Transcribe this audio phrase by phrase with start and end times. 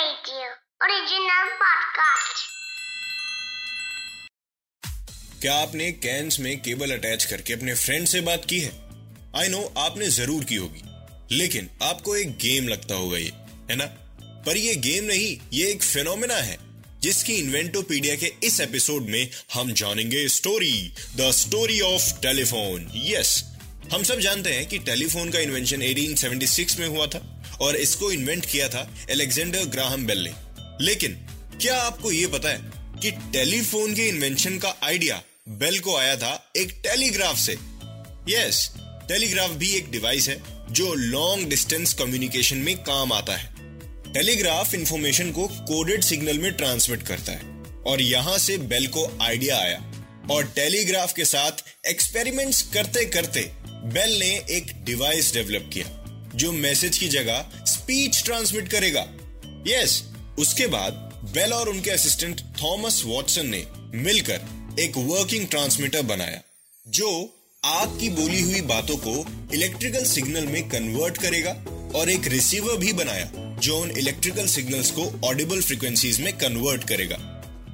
[0.00, 0.46] Radio,
[0.82, 1.46] original
[5.40, 8.72] क्या आपने cans में केबल अटैच करके अपने फ्रेंड से बात की है?
[9.36, 10.82] आई नो आपने ज़रूर की होगी।
[11.36, 13.32] लेकिन आपको एक गेम लगता होगा ये
[13.70, 13.84] है ना?
[14.46, 16.58] पर ये गेम नहीं ये एक फिनोमिना है
[17.00, 23.44] जिसकी इन्वेंटोपीडिया के इस एपिसोड में हम जानेंगे story the story of telephone yes
[23.92, 27.29] हम सब जानते हैं कि टेलीफोन का इन्वेंशन 1876 में हुआ था।
[27.62, 30.32] और इसको इन्वेंट किया था एलेक्जेंडर ग्राहम बेल ने।
[30.84, 31.12] लेकिन,
[31.62, 32.60] क्या आपको यह पता है
[33.02, 37.52] कि टेलीफोन के इन्वेंशन का आइडिया बेल को आया था एक टेलीग्राफ से?
[38.28, 38.70] यस
[39.08, 43.54] टेलीग्राफ भी एक डिवाइस है जो लॉन्ग डिस्टेंस कम्युनिकेशन में काम आता है।
[44.12, 49.56] टेलीग्राफ इंफॉर्मेशन को कोडेड सिग्नल में ट्रांसमिट करता है और यहाँ से बेल को आइडिया
[49.56, 49.92] आया
[50.30, 55.99] और टेलीग्राफ के साथ एक्सपेरिमेंट्स करते करते बेल ने एक डिवाइस डेवलप किया।
[56.34, 59.06] जो मैसेज की जगह स्पीच ट्रांसमिट करेगा।
[59.66, 60.92] यस yes, उसके बाद
[61.34, 64.40] बेल और उनके असिस्टेंट थॉमस वॉटसन ने मिलकर
[64.80, 66.40] एक वर्किंग ट्रांसमीटर बनाया
[66.88, 69.24] जो आग की बोली हुई बातों को
[69.54, 71.50] इलेक्ट्रिकल सिग्नल में कन्वर्ट करेगा
[71.98, 77.16] और एक रिसीवर भी बनाया जो उन इलेक्ट्रिकल सिग्नल्स को ऑडिबल फ्रीक्वेंसीज में कन्वर्ट करेगा।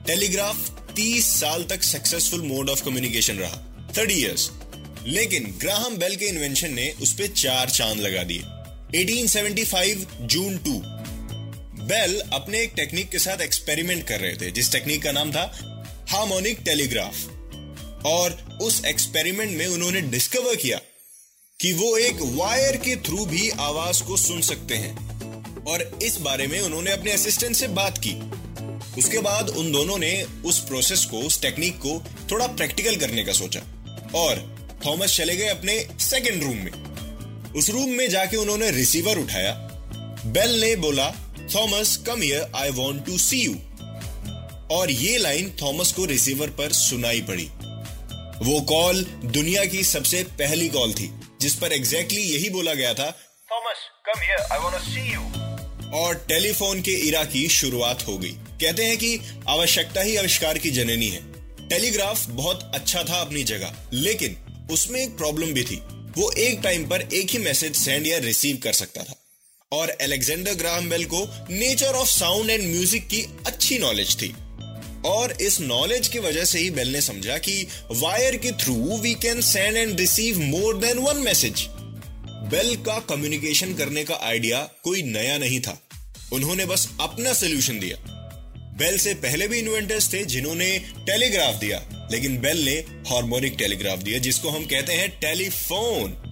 [0.06, 4.50] टेलीग्राफ 30 साल तक सक्सेसफुल मोड ऑफ़ कम्युनिकेशन रहा। 30 इयर्स
[5.06, 8.43] लेकिन ग्राहम बेल के इन्वेंशन ने उस पर चार चाँद लगा दिए।
[8.94, 10.81] 1875 जून 2
[11.84, 15.53] बेल अपने एक टेक्निक के साथ एक्सपेरिमेंट कर रहे थे, जिस टेक्निक का नाम था
[16.09, 17.27] हार्मोनिक टेलीग्राफ
[18.06, 20.81] और उस एक्सपेरिमेंट में उन्होंने डिस्कवर किया
[21.61, 25.06] कि वो एक वायर के थ्रू भी आवाज़ को सुन सकते हैं।
[25.65, 28.15] और इस बारे में उन्होंने अपने असिस्टेंट से बात की।
[29.00, 33.33] उसके बाद उन दोनों ने उस प्रोसेस को, उस टेक्निक को थोड़ा प्रैक्टिकल करने का
[33.33, 33.61] सोचा।
[34.15, 34.56] और
[34.86, 39.52] थॉमस चले गए अपने सेकेंड रूम में। उस रूम में जाके उन्होंने रिसीवर उठाया।
[40.26, 41.10] बेल ने बोला,
[41.54, 43.54] Thomas come here I want to see you
[44.70, 47.48] और ये लाइन थॉमस को रिसीवर पर सुनाई पड़ी।
[48.42, 51.10] वो कॉल दुनिया की सबसे पहली कॉल थी,
[51.41, 53.10] जिस पर एग्जैक्टली exactly यही बोला गया था,
[53.48, 58.19] Thomas come here I want to see you और टेलीफोन के इरा की शुरुआत हो
[58.19, 61.20] गई। कहते हैं कि आवश्यकता ही आविष्कार की जननी है।
[61.69, 64.36] टेलीग्राफ बहुत अच्छा था अपनी जगह, लेकिन
[64.72, 65.77] उसमें एक प्रॉब्लम भी थी।
[66.19, 69.15] वो एक टाइम पर एक ही मैसेज सेंड या रिसीव कर सकता था।
[69.72, 74.34] और अलेक्जेंडर ग्राहम बेल को nature of sound and music की अच्छी नॉलेज थी।
[75.06, 79.15] और इस नॉलेज की वजह से ही बेल ने समझा कि वायर के through we
[79.15, 81.66] can send and receive more than one message
[82.50, 85.78] Bell का कम्युनिकेशन करने का आइडिया कोई नया नहीं था।
[86.32, 87.97] उन्होंने बस अपना सोल्यूशन दिया।
[88.78, 91.78] बेल से पहले भी इन्वेंटर्स थे जिन्होंने टेलीग्राफ दिया।
[92.12, 92.72] लेकिन बेल ने
[93.11, 96.22] हार्मोनिक टेलीग्राफ दिया, जिसको हम कहते हैं टेलीफोन,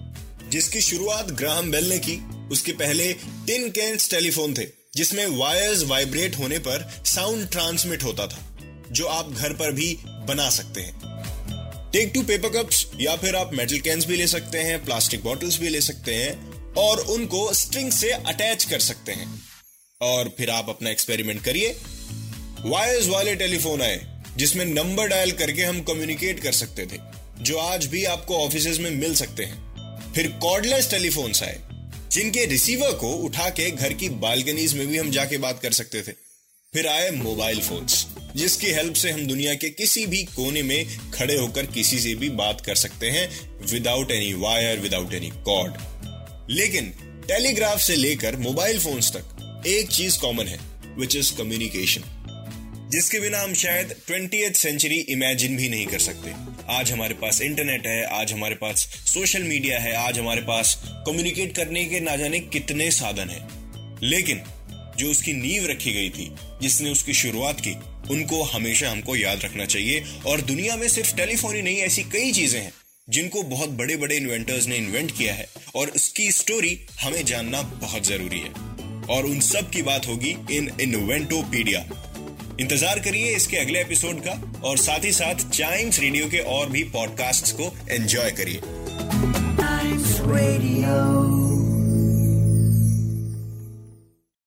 [0.49, 6.37] जिसकी शुरुआत ग्राहम बेल ने की। उसके पहले टिन कैंस टेलीफोन थे, जिसमें वायर्स वाइब्रेट
[6.37, 8.57] होने पर साउंड ट्रांसमिट होता था,
[8.91, 11.01] जो आप घर पर भी बना सकते हैं।
[11.93, 15.59] टेक टू पेपर कप्स या फिर आप मेटल कैंस भी ले सकते हैं प्लास्टिक बॉटल्स
[15.59, 19.41] भी ले सकते हैं, और उनको स्ट्रिंग से अटैच कर सकते हैं।
[20.01, 21.77] और फिर आप अपना एक्सपेरिमेंट करिए।
[22.61, 26.99] वायर्स वाले टेलीफोन आए। जिसमें नंबर डायल करके हम कम्युनिकेट कर सकते थे,
[27.41, 31.59] जो आज भी आपको ऑफ़िस में मिल सकते हैं। फिर कॉर्डलेस टेलीफोन्स आए,
[32.11, 36.01] जिनके रिसीवर को उठा के घर की बालकनीज में भी हम जाके बात कर सकते
[36.01, 36.11] थे।
[36.73, 38.05] फिर आए मोबाइल फोन्स
[38.35, 42.29] जिसकी हेल्प से हम दुनिया के किसी भी कोने में खड़े होकर किसी से भी
[42.29, 43.27] बात कर सकते हैं
[43.71, 46.89] without any wire without any cord लेकिन
[47.27, 50.59] टेलीग्राफ से लेकर मोबाइल फोन्स तक, एक चीज़ कॉमन है
[50.97, 52.01] विच इज़ कम्युनिकेशन
[52.95, 56.31] जिसके बिना हम शायद ट्वेंटी सेंचुरी इमेजिन भी नहीं कर सकते।
[56.69, 61.55] आज हमारे पास इंटरनेट है, आज हमारे पास सोशल मीडिया है, आज हमारे पास कम्युनिकेट
[61.55, 63.47] करने के ना जाने कितने साधन हैं।
[64.03, 64.41] लेकिन
[64.97, 67.71] जो उसकी नींव रखी गई थी, जिसने उसकी शुरुआत की,
[68.13, 72.31] उनको हमेशा हमको याद रखना चाहिए। और दुनिया में सिर्फ़ टेलीफोन ही नहीं, ऐसी कई
[72.31, 72.73] चीज़ें हैं,
[73.09, 78.07] जिनको बहुत बड़े बड़े इन्वेंटर्स ने इन्वेंट किया है। और उसकी स्टोरी हमें जानना बहुत
[78.07, 78.75] ज़रूरी है।
[79.05, 82.04] और उन सब की बात होगी इन इन्वेंटोपीडिया
[82.59, 86.83] इंतज़ार करिए इसके अगले एपिसोड का और साथ ही साथ चाइम्स रेडियो के और भी
[86.83, 88.61] पॉडकास्ट को एंजॉय करिए.